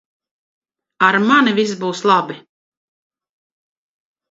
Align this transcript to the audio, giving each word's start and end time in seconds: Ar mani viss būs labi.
Ar 1.07 1.17
mani 1.27 1.53
viss 1.59 1.75
būs 1.85 2.03
labi. 2.13 2.39